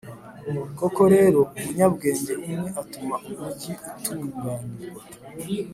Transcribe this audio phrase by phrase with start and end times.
[0.79, 5.01] Koko rero, umunyabwenge umwe atuma umugi utunganirwa,